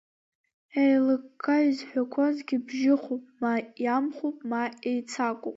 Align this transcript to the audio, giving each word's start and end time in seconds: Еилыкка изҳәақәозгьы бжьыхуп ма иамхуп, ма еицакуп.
Еилыкка 0.83 1.55
изҳәақәозгьы 1.69 2.57
бжьыхуп 2.65 3.23
ма 3.41 3.53
иамхуп, 3.83 4.37
ма 4.49 4.61
еицакуп. 4.89 5.49